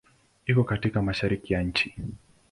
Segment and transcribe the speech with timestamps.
[0.45, 1.95] Iko katika Mashariki ya nchi.